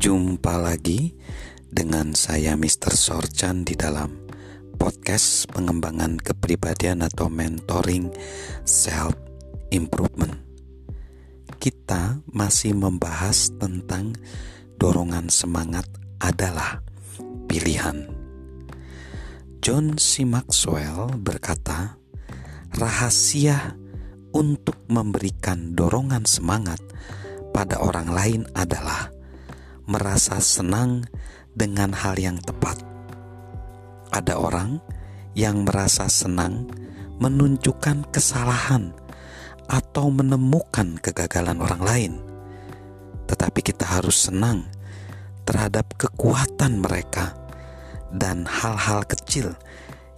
[0.00, 1.12] Jumpa lagi
[1.68, 2.96] dengan saya Mr.
[2.96, 4.16] Sorchan di dalam
[4.80, 8.08] podcast pengembangan kepribadian atau mentoring
[8.64, 9.12] self
[9.68, 10.40] improvement.
[11.60, 14.16] Kita masih membahas tentang
[14.80, 15.84] dorongan semangat
[16.16, 16.80] adalah
[17.44, 18.08] pilihan.
[19.60, 20.24] John C.
[20.24, 22.00] Maxwell berkata,
[22.72, 23.76] rahasia
[24.32, 26.80] untuk memberikan dorongan semangat
[27.52, 29.19] pada orang lain adalah
[29.90, 31.02] merasa senang
[31.50, 32.78] dengan hal yang tepat.
[34.14, 34.78] Ada orang
[35.34, 36.70] yang merasa senang
[37.18, 38.94] menunjukkan kesalahan
[39.66, 42.12] atau menemukan kegagalan orang lain,
[43.26, 44.70] tetapi kita harus senang
[45.42, 47.34] terhadap kekuatan mereka
[48.14, 49.54] dan hal-hal kecil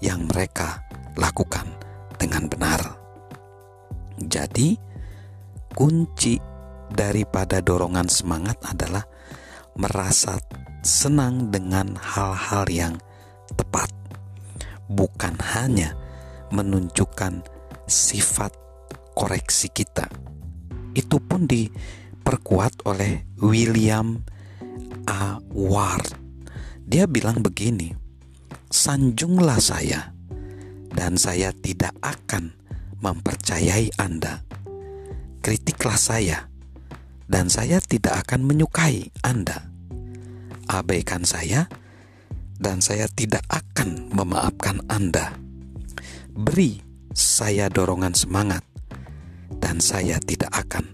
[0.05, 0.85] yang mereka
[1.17, 1.65] lakukan
[2.21, 2.81] dengan benar.
[4.21, 4.77] Jadi,
[5.73, 6.37] kunci
[6.93, 9.05] daripada dorongan semangat adalah
[9.79, 10.37] merasa
[10.83, 12.95] senang dengan hal-hal yang
[13.55, 13.89] tepat,
[14.91, 15.97] bukan hanya
[16.53, 17.41] menunjukkan
[17.89, 18.53] sifat
[19.17, 20.09] koreksi kita.
[20.93, 24.21] Itu pun diperkuat oleh William
[25.09, 25.41] A.
[25.53, 26.13] Ward.
[26.85, 27.97] Dia bilang begini,
[28.69, 30.13] "Sanjunglah saya,
[30.93, 32.53] dan saya tidak akan
[33.01, 34.45] mempercayai Anda.
[35.43, 36.52] Kritiklah saya,
[37.27, 39.71] dan saya tidak akan menyukai Anda.
[40.71, 41.67] Abaikan saya,
[42.57, 45.35] dan saya tidak akan memaafkan Anda.
[46.33, 46.81] Beri
[47.13, 48.65] saya dorongan semangat,
[49.61, 50.89] dan saya tidak akan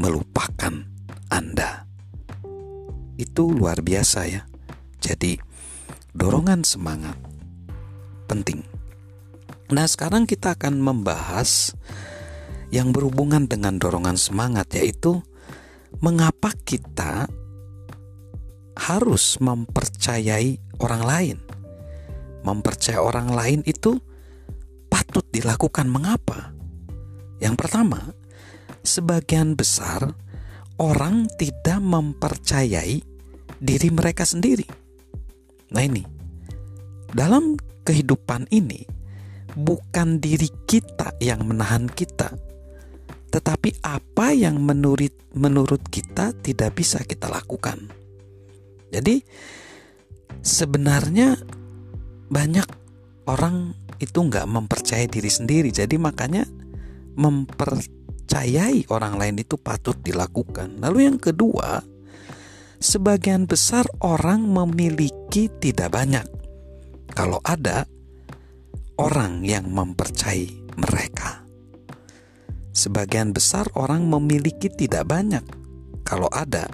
[0.00, 0.88] melupakan
[1.28, 1.84] Anda."
[3.20, 4.42] Itu luar biasa, ya.
[5.00, 5.36] Jadi,
[6.16, 7.16] dorongan semangat
[8.24, 8.64] penting
[9.70, 11.78] Nah, sekarang kita akan membahas
[12.74, 15.22] yang berhubungan dengan dorongan semangat, yaitu
[15.98, 17.26] mengapa kita
[18.78, 21.38] harus mempercayai orang lain.
[22.46, 23.98] Mempercayai orang lain itu
[24.88, 25.90] patut dilakukan.
[25.90, 26.54] Mengapa?
[27.42, 28.14] Yang pertama,
[28.80, 30.14] sebagian besar
[30.80, 33.04] orang tidak mempercayai
[33.60, 34.64] diri mereka sendiri.
[35.70, 36.02] Nah, ini
[37.12, 38.86] dalam kehidupan ini
[39.52, 42.32] bukan diri kita yang menahan kita,
[43.30, 47.86] tetapi apa yang menurut menurut kita tidak bisa kita lakukan.
[48.90, 49.22] Jadi
[50.42, 51.38] sebenarnya
[52.26, 52.68] banyak
[53.30, 56.42] orang itu nggak mempercayai diri sendiri, jadi makanya
[57.14, 60.82] mempercayai orang lain itu patut dilakukan.
[60.82, 61.78] Lalu yang kedua,
[62.82, 66.26] sebagian besar orang memiliki tidak banyak.
[67.14, 67.86] Kalau ada,
[68.98, 71.29] orang yang mempercayai mereka.
[72.80, 75.44] Sebagian besar orang memiliki tidak banyak,
[76.00, 76.64] kalau ada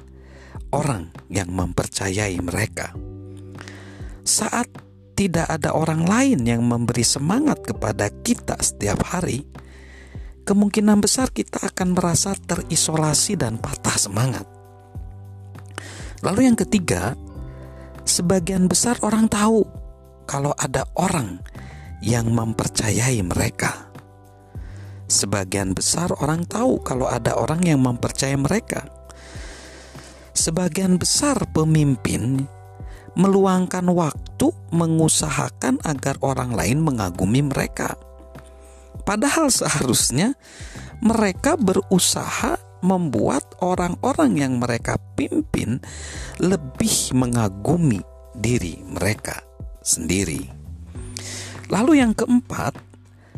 [0.71, 2.95] orang yang mempercayai mereka.
[4.23, 4.71] Saat
[5.19, 9.51] tidak ada orang lain yang memberi semangat kepada kita setiap hari,
[10.47, 14.47] kemungkinan besar kita akan merasa terisolasi dan patah semangat.
[16.23, 17.19] Lalu, yang ketiga,
[18.07, 19.67] sebagian besar orang tahu
[20.23, 21.43] kalau ada orang
[21.99, 23.91] yang mempercayai mereka.
[25.07, 28.87] Sebagian besar orang tahu kalau ada orang yang mempercayai mereka.
[30.35, 32.45] Sebagian besar pemimpin
[33.17, 37.97] meluangkan waktu mengusahakan agar orang lain mengagumi mereka.
[39.07, 40.35] Padahal seharusnya
[41.01, 45.81] mereka berusaha membuat orang-orang yang mereka pimpin
[46.43, 48.03] lebih mengagumi
[48.37, 49.41] diri mereka
[49.81, 50.45] sendiri.
[51.73, 52.79] Lalu, yang keempat,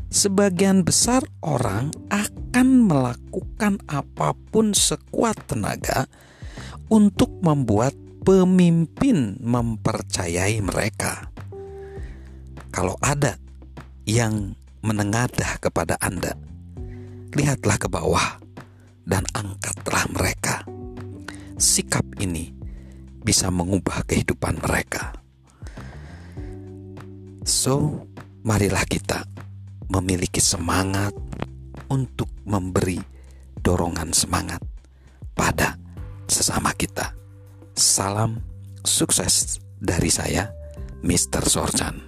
[0.08, 6.08] sebagian besar orang akan melakukan apa pun sekuat tenaga
[6.88, 7.92] untuk membuat
[8.24, 11.28] pemimpin mempercayai mereka.
[12.72, 13.36] Kalau ada
[14.08, 16.36] yang menengadah kepada Anda,
[17.36, 18.40] lihatlah ke bawah
[19.04, 20.64] dan angkatlah mereka.
[21.56, 22.52] Sikap ini
[23.24, 25.16] bisa mengubah kehidupan mereka.
[27.48, 28.04] So,
[28.44, 29.37] marilah kita
[29.88, 31.12] memiliki semangat
[31.88, 33.00] untuk memberi
[33.60, 34.60] dorongan semangat
[35.32, 35.76] pada
[36.28, 37.12] sesama kita.
[37.72, 38.40] Salam
[38.84, 40.52] sukses dari saya,
[41.00, 41.44] Mr.
[41.44, 42.07] Sorchan.